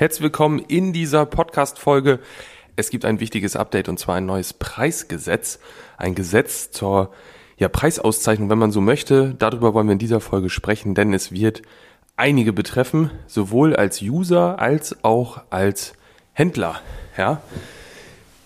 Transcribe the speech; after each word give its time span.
Herzlich 0.00 0.22
willkommen 0.22 0.60
in 0.60 0.92
dieser 0.92 1.26
Podcast-Folge. 1.26 2.20
Es 2.76 2.90
gibt 2.90 3.04
ein 3.04 3.18
wichtiges 3.18 3.56
Update 3.56 3.88
und 3.88 3.98
zwar 3.98 4.14
ein 4.14 4.26
neues 4.26 4.52
Preisgesetz. 4.52 5.58
Ein 5.96 6.14
Gesetz 6.14 6.70
zur 6.70 7.10
ja, 7.56 7.68
Preisauszeichnung, 7.68 8.48
wenn 8.48 8.58
man 8.58 8.70
so 8.70 8.80
möchte. 8.80 9.34
Darüber 9.40 9.74
wollen 9.74 9.88
wir 9.88 9.94
in 9.94 9.98
dieser 9.98 10.20
Folge 10.20 10.50
sprechen, 10.50 10.94
denn 10.94 11.12
es 11.14 11.32
wird 11.32 11.62
einige 12.14 12.52
betreffen, 12.52 13.10
sowohl 13.26 13.74
als 13.74 14.00
User 14.00 14.60
als 14.60 15.02
auch 15.02 15.40
als 15.50 15.94
Händler. 16.32 16.80
Ja. 17.16 17.42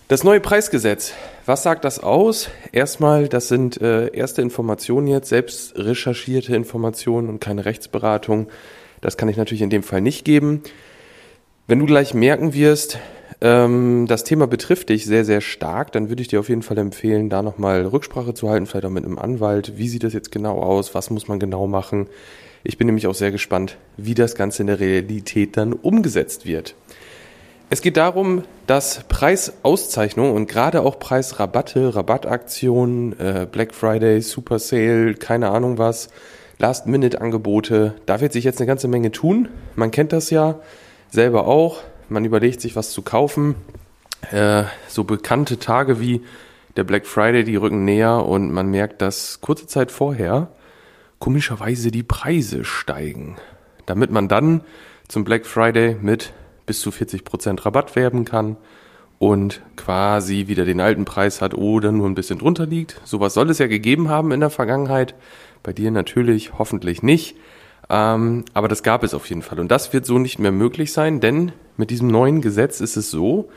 Das 0.09 0.25
neue 0.25 0.41
Preisgesetz, 0.41 1.13
was 1.45 1.63
sagt 1.63 1.85
das 1.85 2.03
aus? 2.03 2.49
Erstmal, 2.73 3.29
das 3.29 3.49
sind 3.49 3.79
äh, 3.79 4.07
erste 4.07 4.41
Informationen 4.41 5.07
jetzt, 5.07 5.29
selbst 5.29 5.77
recherchierte 5.77 6.57
Informationen 6.57 7.29
und 7.29 7.41
keine 7.41 7.67
Rechtsberatung. 7.67 8.49
Das 9.03 9.19
kann 9.19 9.29
ich 9.29 9.37
natürlich 9.37 9.61
in 9.61 9.69
dem 9.69 9.83
Fall 9.83 10.01
nicht 10.01 10.25
geben. 10.25 10.63
Wenn 11.69 11.79
du 11.79 11.87
gleich 11.87 12.13
merken 12.13 12.55
wirst, 12.55 12.99
ähm, 13.41 14.07
das 14.09 14.25
Thema 14.25 14.49
betrifft 14.49 14.89
dich 14.89 15.07
sehr, 15.07 15.25
sehr 15.25 15.41
stark, 15.41 15.93
dann 15.93 16.09
würde 16.09 16.21
ich 16.21 16.27
dir 16.27 16.41
auf 16.41 16.49
jeden 16.49 16.63
Fall 16.63 16.77
empfehlen, 16.79 17.31
da 17.31 17.41
nochmal 17.41 17.87
Rücksprache 17.87 18.35
zu 18.35 18.51
halten, 18.51 18.67
vielleicht 18.67 18.85
auch 18.85 18.91
mit 18.91 19.05
einem 19.05 19.19
Anwalt. 19.19 19.79
Wie 19.79 19.89
sieht 19.89 20.03
das 20.03 20.13
jetzt 20.13 20.33
genau 20.33 20.61
aus? 20.61 20.93
Was 20.97 21.11
muss 21.11 21.29
man 21.29 21.39
genau 21.39 21.69
machen? 21.69 22.09
Ich 22.65 22.79
bin 22.79 22.87
nämlich 22.87 23.07
auch 23.07 23.15
sehr 23.15 23.31
gespannt, 23.31 23.77
wie 23.97 24.15
das 24.15 24.35
Ganze 24.35 24.65
in 24.65 24.67
der 24.67 24.81
Realität 24.81 25.57
dann 25.57 25.73
umgesetzt 25.73 26.47
wird. 26.47 26.75
Es 27.71 27.81
geht 27.81 27.97
darum, 27.97 28.43
dass 28.67 29.05
Preisauszeichnungen 29.09 30.35
und 30.35 30.49
gerade 30.49 30.83
auch 30.83 30.99
Preisrabatte, 30.99 31.95
Rabattaktionen, 31.95 33.19
äh, 33.21 33.47
Black 33.51 33.73
Friday, 33.73 34.21
Super 34.21 34.59
Sale, 34.59 35.15
keine 35.15 35.51
Ahnung 35.51 35.79
was, 35.79 36.09
Last-Minute-Angebote, 36.59 37.95
da 38.07 38.21
wird 38.21 38.33
sich 38.33 38.45
jetzt 38.45 38.61
eine 38.61 38.67
ganze 38.67 38.89
Menge 38.89 39.13
tun. 39.13 39.49
Man 39.77 39.93
kennt 39.93 40.13
das 40.13 40.31
ja 40.31 40.61
selber 41.13 41.47
auch. 41.47 41.83
Man 42.09 42.25
überlegt 42.25 42.61
sich, 42.61 42.75
was 42.75 42.91
zu 42.91 43.03
kaufen. 43.03 43.55
Äh, 44.31 44.65
so 44.89 45.05
bekannte 45.05 45.59
Tage 45.59 46.01
wie 46.01 46.23
der 46.77 46.85
Black 46.85 47.07
Friday, 47.07 47.45
die 47.45 47.57
rücken 47.57 47.85
näher 47.85 48.25
und 48.25 48.51
man 48.51 48.69
merkt, 48.69 49.03
dass 49.03 49.41
kurze 49.41 49.67
Zeit 49.67 49.93
vorher 49.93 50.49
komischerweise 51.19 51.91
die 51.91 52.03
Preise 52.03 52.65
steigen. 52.65 53.37
Damit 53.87 54.11
man 54.11 54.29
dann 54.29 54.63
zum 55.07 55.25
Black 55.25 55.47
Friday 55.47 55.97
mit 56.01 56.33
bis 56.67 56.81
zu 56.81 56.91
40% 56.91 57.65
Rabatt 57.65 57.95
werben 57.95 58.25
kann 58.25 58.57
und 59.19 59.61
quasi 59.77 60.47
wieder 60.47 60.65
den 60.65 60.81
alten 60.81 61.05
Preis 61.05 61.43
hat 61.43 61.55
oder 61.55 61.93
nur 61.93 62.09
ein 62.09 62.15
bisschen 62.15 62.39
drunter 62.39 62.67
liegt. 62.67 63.01
Sowas 63.05 63.35
soll 63.35 63.51
es 63.51 63.59
ja 63.59 63.67
gegeben 63.67 64.09
haben 64.09 64.33
in 64.33 64.41
der 64.41 64.51
Vergangenheit. 64.51 65.15
Bei 65.63 65.73
dir 65.73 65.91
natürlich 65.91 66.59
hoffentlich 66.59 67.03
nicht. 67.03 67.37
Ähm, 67.93 68.47
aber 68.55 68.69
das 68.69 68.83
gab 68.83 69.05
es 69.05 69.13
auf 69.13 69.29
jeden 69.29 69.43
Fall. 69.43 69.61
Und 69.61 69.69
das 69.69 69.93
wird 69.93 70.07
so 70.07 70.19
nicht 70.19 70.39
mehr 70.39 70.51
möglich 70.51 70.95
sein, 70.95 71.21
denn 71.21 71.53
mit 71.77 71.91
diesem 71.91 72.09
neuen 72.09 72.41
Gesetz 72.41 72.81
ist 72.81 72.97
es 72.97 73.11
so, 73.11 73.51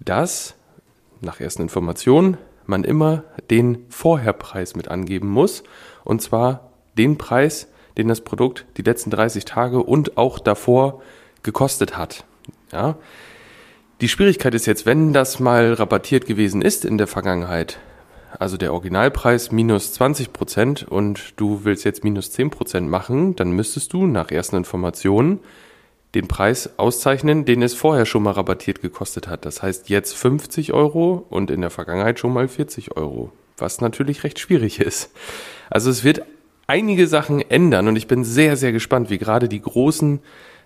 dass 0.00 0.54
nach 1.20 1.40
ersten 1.40 1.62
Informationen 1.62 2.38
man 2.64 2.84
immer 2.84 3.22
den 3.50 3.84
Vorherpreis 3.90 4.74
mit 4.76 4.88
angeben 4.88 5.28
muss. 5.28 5.62
Und 6.04 6.22
zwar 6.22 6.70
den 6.96 7.18
Preis, 7.18 7.68
den 7.98 8.08
das 8.08 8.22
Produkt 8.22 8.64
die 8.78 8.82
letzten 8.82 9.10
30 9.10 9.44
Tage 9.44 9.82
und 9.82 10.16
auch 10.16 10.38
davor 10.38 11.02
gekostet 11.42 11.98
hat. 11.98 12.24
Ja. 12.72 12.96
Die 14.00 14.08
Schwierigkeit 14.08 14.54
ist 14.54 14.66
jetzt, 14.66 14.86
wenn 14.86 15.12
das 15.12 15.38
mal 15.38 15.74
rabattiert 15.74 16.24
gewesen 16.24 16.62
ist 16.62 16.86
in 16.86 16.96
der 16.96 17.06
Vergangenheit, 17.06 17.78
also 18.38 18.56
der 18.56 18.72
Originalpreis 18.72 19.52
minus 19.52 19.92
20 19.94 20.32
Prozent 20.32 20.82
und 20.84 21.34
du 21.36 21.64
willst 21.64 21.84
jetzt 21.84 22.04
minus 22.04 22.32
10 22.32 22.50
Prozent 22.50 22.88
machen, 22.88 23.36
dann 23.36 23.52
müsstest 23.52 23.92
du 23.92 24.06
nach 24.06 24.30
ersten 24.30 24.56
Informationen 24.56 25.40
den 26.14 26.28
Preis 26.28 26.78
auszeichnen, 26.78 27.44
den 27.44 27.62
es 27.62 27.74
vorher 27.74 28.04
schon 28.04 28.22
mal 28.22 28.32
rabattiert 28.32 28.82
gekostet 28.82 29.28
hat. 29.28 29.44
Das 29.44 29.62
heißt 29.62 29.88
jetzt 29.88 30.14
50 30.14 30.72
Euro 30.72 31.26
und 31.30 31.50
in 31.50 31.60
der 31.60 31.70
Vergangenheit 31.70 32.18
schon 32.18 32.32
mal 32.32 32.48
40 32.48 32.96
Euro, 32.96 33.32
was 33.56 33.80
natürlich 33.80 34.24
recht 34.24 34.38
schwierig 34.38 34.80
ist. 34.80 35.10
Also 35.70 35.90
es 35.90 36.04
wird 36.04 36.22
einige 36.66 37.06
Sachen 37.06 37.40
ändern 37.40 37.88
und 37.88 37.96
ich 37.96 38.06
bin 38.06 38.24
sehr, 38.24 38.56
sehr 38.56 38.72
gespannt, 38.72 39.10
wie 39.10 39.18
gerade 39.18 39.48
die 39.48 39.62
großen 39.62 40.20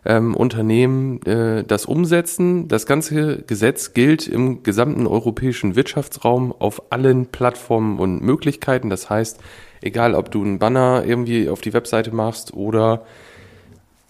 ähm, 0.04 0.34
Unternehmen 0.34 1.20
äh, 1.22 1.64
das 1.64 1.86
umsetzen. 1.86 2.68
Das 2.68 2.86
ganze 2.86 3.42
Gesetz 3.42 3.92
gilt 3.92 4.28
im 4.28 4.62
gesamten 4.62 5.06
europäischen 5.06 5.74
Wirtschaftsraum 5.74 6.54
auf 6.58 6.92
allen 6.92 7.26
Plattformen 7.26 7.98
und 7.98 8.22
Möglichkeiten. 8.22 8.90
Das 8.90 9.10
heißt, 9.10 9.40
egal 9.82 10.14
ob 10.14 10.30
du 10.30 10.42
einen 10.42 10.58
Banner 10.58 11.04
irgendwie 11.04 11.48
auf 11.48 11.60
die 11.60 11.72
Webseite 11.72 12.14
machst 12.14 12.54
oder 12.54 13.04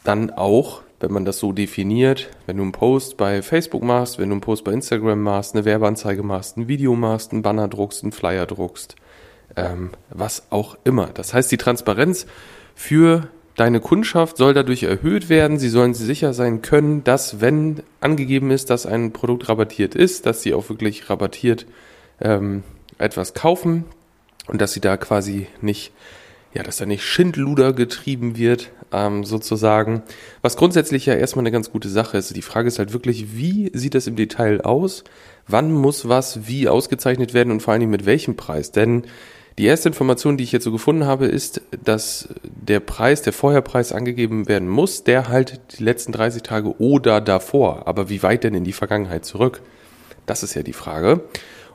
dann 0.05 0.31
auch, 0.31 0.83
wenn 1.01 1.13
man 1.13 1.25
das 1.25 1.39
so 1.39 1.53
definiert, 1.53 2.29
wenn 2.47 2.57
du 2.57 2.63
einen 2.63 2.73
Post 2.73 3.17
bei 3.17 3.43
Facebook 3.43 3.83
machst, 3.83 4.19
wenn 4.19 4.29
du 4.29 4.35
einen 4.35 4.41
Post 4.41 4.65
bei 4.65 4.73
Instagram 4.73 5.23
machst, 5.23 5.55
eine 5.55 5.65
Werbeanzeige 5.65 6.23
machst, 6.23 6.57
ein 6.57 6.69
Video 6.69 6.95
machst, 6.95 7.33
einen 7.33 7.43
Banner 7.43 7.69
druckst, 7.69 8.03
einen 8.03 8.13
Flyer 8.13 8.47
druckst, 8.47 8.97
ähm, 9.57 9.91
was 10.11 10.45
auch 10.51 10.77
immer. 10.85 11.07
Das 11.07 11.35
heißt, 11.35 11.51
die 11.51 11.59
Transparenz 11.59 12.27
für 12.75 13.29
Deine 13.56 13.81
Kundschaft 13.81 14.37
soll 14.37 14.53
dadurch 14.53 14.83
erhöht 14.83 15.31
werden. 15.31 15.59
Sie 15.59 15.71
sollen 15.71 15.94
sicher 15.94 16.34
sein 16.34 16.61
können, 16.61 17.03
dass, 17.05 17.41
wenn 17.41 17.83
angegeben 18.00 18.50
ist, 18.50 18.69
dass 18.69 18.84
ein 18.84 19.12
Produkt 19.12 19.49
rabattiert 19.49 19.94
ist, 19.94 20.27
dass 20.27 20.43
sie 20.43 20.53
auch 20.53 20.69
wirklich 20.69 21.09
rabattiert 21.09 21.67
ähm, 22.21 22.62
etwas 22.99 23.33
kaufen 23.33 23.87
und 24.47 24.61
dass 24.61 24.75
sie 24.75 24.81
da 24.81 24.99
quasi 24.99 25.47
nicht, 25.62 25.93
ja, 26.53 26.62
dass 26.62 26.77
da 26.77 26.84
nicht 26.84 27.03
Schindluder 27.03 27.72
getrieben 27.72 28.37
wird, 28.37 28.71
ähm, 28.93 29.25
sozusagen. 29.25 30.03
Was 30.43 30.59
grundsätzlich 30.59 31.06
ja 31.06 31.15
erstmal 31.15 31.43
eine 31.43 31.50
ganz 31.50 31.71
gute 31.71 31.88
Sache 31.88 32.19
ist. 32.19 32.37
Die 32.37 32.43
Frage 32.43 32.69
ist 32.69 32.78
halt 32.78 32.93
wirklich, 32.93 33.37
wie 33.37 33.71
sieht 33.73 33.94
das 33.94 34.06
im 34.06 34.17
Detail 34.17 34.61
aus? 34.61 35.03
Wann 35.49 35.73
muss 35.73 36.09
was 36.09 36.47
wie 36.47 36.69
ausgezeichnet 36.69 37.33
werden 37.33 37.53
und 37.53 37.61
vor 37.61 37.73
allen 37.73 37.81
Dingen 37.81 37.91
mit 37.91 38.05
welchem 38.05 38.37
Preis? 38.37 38.71
Denn 38.71 39.05
die 39.59 39.65
erste 39.65 39.89
Information, 39.89 40.37
die 40.37 40.44
ich 40.44 40.56
so 40.61 40.71
gefunden 40.71 41.06
habe, 41.06 41.27
ist, 41.27 41.62
dass 41.83 42.28
der 42.43 42.81
Preis, 42.81 43.22
der 43.22 43.33
Vorherpreis 43.33 43.93
angegeben 43.93 44.49
werden 44.49 44.69
muss, 44.69 45.05
der 45.05 45.28
halt 45.28 45.61
die 45.78 45.83
letzten 45.83 46.12
30 46.12 46.43
Tage 46.43 46.78
oder 46.78 47.22
davor. 47.22 47.87
Aber 47.87 48.11
wie 48.11 48.22
weit 48.22 48.44
denn 48.44 48.55
in 48.55 48.65
die 48.65 48.75
Vergangenheit 48.75 49.25
zurück? 49.25 49.62
Das 50.27 50.43
ist 50.43 50.55
ja 50.55 50.62
die 50.62 50.75
Frage. 50.75 51.22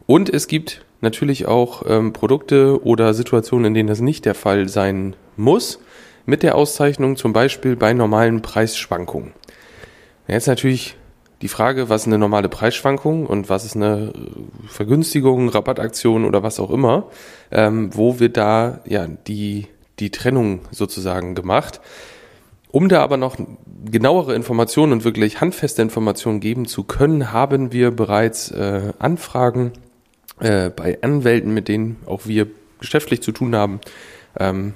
Und 0.06 0.30
es 0.30 0.48
gibt 0.48 0.86
natürlich 1.00 1.48
auch 1.48 1.84
ähm, 1.88 2.14
Produkte 2.14 2.84
oder 2.84 3.16
Situationen, 3.16 3.66
in 3.66 3.74
denen 3.74 3.90
das 3.90 4.02
nicht 4.02 4.26
der 4.26 4.36
Fall 4.36 4.70
sein 4.70 5.16
muss, 5.36 5.80
mit 6.28 6.44
der 6.44 6.56
Auszeichnung 6.56 7.16
zum 7.16 7.34
Beispiel 7.34 7.76
bei 7.76 7.94
normalen 7.94 8.44
Preisschwankungen. 8.44 9.34
Jetzt 10.28 10.48
natürlich 10.48 10.98
die 11.42 11.48
Frage, 11.48 11.90
was 11.90 12.02
ist 12.02 12.08
eine 12.08 12.18
normale 12.18 12.50
Preisschwankung 12.50 13.26
und 13.26 13.50
was 13.50 13.66
ist 13.66 13.76
eine 13.76 14.14
Vergünstigung, 14.68 15.50
Rabattaktion 15.50 16.26
oder 16.26 16.44
was 16.44 16.60
auch 16.60 16.70
immer, 16.70 17.08
ähm, 17.52 17.90
wo 17.94 18.20
wird 18.20 18.38
da 18.38 18.80
ja 18.86 19.08
die, 19.08 19.68
die 20.00 20.12
Trennung 20.12 20.62
sozusagen 20.72 21.36
gemacht. 21.36 21.82
Um 22.70 22.88
da 22.88 23.02
aber 23.02 23.18
noch 23.18 23.36
genauere 23.84 24.34
Informationen 24.34 24.94
und 24.94 25.04
wirklich 25.04 25.42
handfeste 25.42 25.82
Informationen 25.82 26.40
geben 26.40 26.66
zu 26.66 26.84
können, 26.84 27.34
haben 27.34 27.74
wir 27.74 27.92
bereits 27.92 28.50
äh, 28.52 28.94
Anfragen 28.98 29.74
äh, 30.40 30.70
bei 30.70 31.00
Anwälten, 31.02 31.54
mit 31.54 31.68
denen 31.68 31.98
auch 32.06 32.28
wir 32.28 32.48
geschäftlich 32.80 33.22
zu 33.22 33.32
tun 33.32 33.56
haben, 33.56 33.82
ähm, 34.40 34.74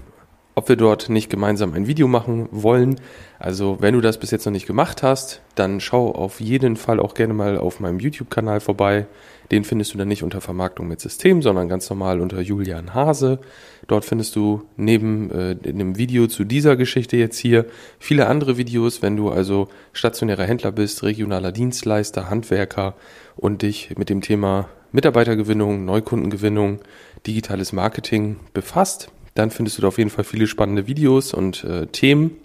ob 0.55 0.69
wir 0.69 0.77
dort 0.77 1.09
nicht 1.09 1.29
gemeinsam 1.29 1.73
ein 1.73 1.85
Video 1.85 2.07
machen 2.07 2.47
wollen. 2.49 2.95
Also 3.39 3.77
wenn 3.81 3.93
du 3.93 4.01
das 4.01 4.17
bis 4.17 4.31
jetzt 4.31 4.45
noch 4.45 4.53
nicht 4.53 4.65
gemacht 4.65 5.03
hast, 5.03 5.41
dann 5.55 5.81
schau 5.81 6.11
auf 6.11 6.39
jeden 6.39 6.77
Fall 6.77 7.01
auch 7.01 7.13
gerne 7.13 7.33
mal 7.33 7.57
auf 7.57 7.81
meinem 7.81 7.99
YouTube-Kanal 7.99 8.61
vorbei. 8.61 9.05
Den 9.51 9.65
findest 9.65 9.93
du 9.93 9.97
dann 9.97 10.07
nicht 10.07 10.23
unter 10.23 10.39
Vermarktung 10.39 10.87
mit 10.87 11.01
System, 11.01 11.41
sondern 11.41 11.67
ganz 11.67 11.89
normal 11.89 12.21
unter 12.21 12.39
Julian 12.39 12.93
Hase. 12.93 13.39
Dort 13.87 14.05
findest 14.05 14.35
du 14.37 14.63
neben 14.77 15.29
äh, 15.29 15.55
dem 15.55 15.97
Video 15.97 16.27
zu 16.27 16.45
dieser 16.45 16.77
Geschichte 16.77 17.17
jetzt 17.17 17.37
hier 17.37 17.65
viele 17.99 18.27
andere 18.27 18.57
Videos, 18.57 19.01
wenn 19.01 19.17
du 19.17 19.29
also 19.29 19.67
stationärer 19.91 20.45
Händler 20.45 20.71
bist, 20.71 21.03
regionaler 21.03 21.51
Dienstleister, 21.51 22.29
Handwerker 22.29 22.95
und 23.35 23.61
dich 23.61 23.93
mit 23.97 24.09
dem 24.09 24.21
Thema 24.21 24.69
Mitarbeitergewinnung, 24.93 25.83
Neukundengewinnung, 25.83 26.79
digitales 27.27 27.73
Marketing 27.73 28.37
befasst 28.53 29.09
dann 29.35 29.51
findest 29.51 29.77
du 29.77 29.83
da 29.83 29.89
auf 29.89 29.99
jeden 29.99 30.09
Fall 30.09 30.23
viele 30.23 30.47
spannende 30.47 30.87
Videos 30.87 31.33
und 31.33 31.63
äh, 31.63 31.85
Themen. 31.87 32.37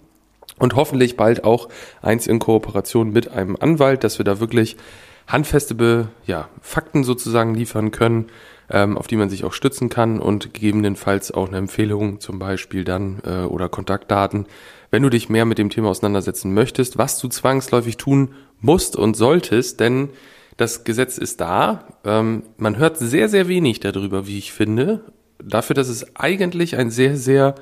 Und 0.59 0.75
hoffentlich 0.75 1.17
bald 1.17 1.43
auch 1.43 1.69
eins 2.01 2.27
in 2.27 2.37
Kooperation 2.37 3.11
mit 3.11 3.31
einem 3.31 3.55
Anwalt, 3.59 4.03
dass 4.03 4.19
wir 4.19 4.25
da 4.25 4.39
wirklich 4.39 4.77
handfeste 5.25 6.09
ja, 6.25 6.49
Fakten 6.61 7.03
sozusagen 7.03 7.55
liefern 7.55 7.91
können, 7.91 8.27
ähm, 8.69 8.97
auf 8.97 9.07
die 9.07 9.15
man 9.15 9.29
sich 9.29 9.43
auch 9.43 9.53
stützen 9.53 9.89
kann 9.89 10.19
und 10.19 10.53
gegebenenfalls 10.53 11.31
auch 11.31 11.47
eine 11.47 11.57
Empfehlung 11.57 12.19
zum 12.19 12.37
Beispiel 12.37 12.83
dann 12.83 13.21
äh, 13.25 13.43
oder 13.43 13.69
Kontaktdaten, 13.69 14.45
wenn 14.91 15.03
du 15.03 15.09
dich 15.09 15.29
mehr 15.29 15.45
mit 15.45 15.57
dem 15.57 15.69
Thema 15.69 15.89
auseinandersetzen 15.89 16.53
möchtest, 16.53 16.97
was 16.97 17.17
du 17.17 17.27
zwangsläufig 17.29 17.97
tun 17.97 18.33
musst 18.59 18.95
und 18.95 19.15
solltest, 19.15 19.79
denn 19.79 20.09
das 20.57 20.83
Gesetz 20.83 21.17
ist 21.17 21.41
da. 21.41 21.85
Ähm, 22.03 22.43
man 22.57 22.77
hört 22.77 22.97
sehr, 22.97 23.29
sehr 23.29 23.47
wenig 23.47 23.79
darüber, 23.79 24.27
wie 24.27 24.37
ich 24.37 24.51
finde 24.51 25.01
dafür, 25.43 25.73
dass 25.73 25.87
es 25.87 26.15
eigentlich 26.15 26.77
ein 26.77 26.89
sehr, 26.89 27.17
sehr 27.17 27.55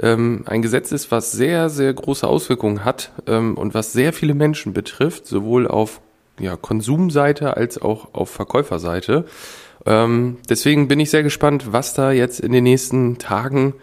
ähm, 0.00 0.42
ein 0.46 0.62
Gesetz 0.62 0.92
ist, 0.92 1.10
was 1.10 1.32
sehr, 1.32 1.70
sehr 1.70 1.92
große 1.92 2.26
Auswirkungen 2.26 2.84
hat 2.84 3.12
ähm, 3.26 3.56
und 3.56 3.74
was 3.74 3.92
sehr 3.92 4.12
viele 4.12 4.34
Menschen 4.34 4.72
betrifft, 4.72 5.26
sowohl 5.26 5.68
auf 5.68 6.00
ja, 6.40 6.56
Konsumseite 6.56 7.56
als 7.56 7.80
auch 7.80 8.12
auf 8.12 8.30
Verkäuferseite. 8.30 9.24
Ähm, 9.86 10.38
deswegen 10.48 10.88
bin 10.88 11.00
ich 11.00 11.10
sehr 11.10 11.22
gespannt, 11.22 11.72
was 11.72 11.94
da 11.94 12.10
jetzt 12.10 12.40
in 12.40 12.52
den 12.52 12.64
nächsten 12.64 13.18
Tagen 13.18 13.74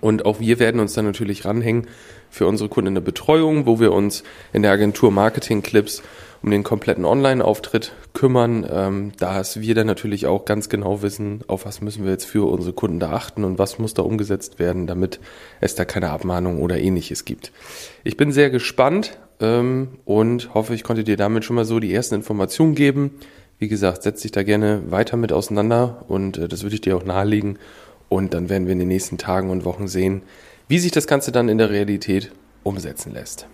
Und 0.00 0.24
auch 0.24 0.40
wir 0.40 0.58
werden 0.58 0.80
uns 0.80 0.94
dann 0.94 1.04
natürlich 1.04 1.44
ranhängen 1.44 1.86
für 2.30 2.46
unsere 2.46 2.68
Kunden 2.68 2.88
in 2.88 2.94
der 2.94 3.00
Betreuung, 3.00 3.66
wo 3.66 3.80
wir 3.80 3.92
uns 3.92 4.22
in 4.52 4.62
der 4.62 4.72
Agentur 4.72 5.10
Marketing 5.10 5.62
Clips 5.62 6.02
um 6.42 6.50
den 6.50 6.62
kompletten 6.62 7.04
Online-Auftritt 7.04 7.92
kümmern. 8.14 8.66
Ähm, 8.70 9.12
da 9.18 9.42
wir 9.54 9.74
dann 9.74 9.86
natürlich 9.86 10.26
auch 10.26 10.44
ganz 10.44 10.68
genau 10.68 11.02
wissen, 11.02 11.42
auf 11.48 11.66
was 11.66 11.80
müssen 11.80 12.04
wir 12.04 12.12
jetzt 12.12 12.24
für 12.24 12.50
unsere 12.50 12.72
Kunden 12.72 12.98
da 12.98 13.12
achten 13.12 13.44
und 13.44 13.58
was 13.58 13.78
muss 13.78 13.94
da 13.94 14.02
umgesetzt 14.02 14.58
werden, 14.58 14.86
damit 14.86 15.20
es 15.60 15.74
da 15.74 15.84
keine 15.84 16.10
Abmahnung 16.10 16.62
oder 16.62 16.78
ähnliches 16.78 17.24
gibt. 17.24 17.52
Ich 18.04 18.16
bin 18.16 18.32
sehr 18.32 18.50
gespannt 18.50 19.18
ähm, 19.40 19.98
und 20.04 20.54
hoffe, 20.54 20.74
ich 20.74 20.82
konnte 20.82 21.04
dir 21.04 21.16
damit 21.16 21.44
schon 21.44 21.56
mal 21.56 21.64
so 21.64 21.78
die 21.78 21.92
ersten 21.92 22.14
Informationen 22.14 22.74
geben. 22.74 23.12
Wie 23.58 23.68
gesagt, 23.68 24.02
setz 24.02 24.22
dich 24.22 24.32
da 24.32 24.42
gerne 24.42 24.90
weiter 24.90 25.18
mit 25.18 25.32
auseinander 25.32 26.06
und 26.08 26.38
äh, 26.38 26.48
das 26.48 26.62
würde 26.62 26.76
ich 26.76 26.80
dir 26.80 26.96
auch 26.96 27.04
nahelegen. 27.04 27.58
Und 28.10 28.34
dann 28.34 28.50
werden 28.50 28.66
wir 28.66 28.72
in 28.72 28.80
den 28.80 28.88
nächsten 28.88 29.16
Tagen 29.16 29.48
und 29.48 29.64
Wochen 29.64 29.88
sehen, 29.88 30.22
wie 30.68 30.80
sich 30.80 30.90
das 30.90 31.06
Ganze 31.06 31.32
dann 31.32 31.48
in 31.48 31.56
der 31.56 31.70
Realität 31.70 32.32
umsetzen 32.64 33.14
lässt. 33.14 33.46